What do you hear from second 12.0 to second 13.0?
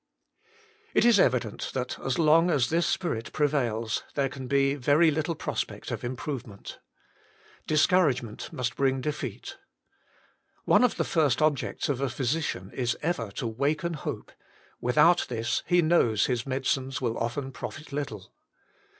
a physician is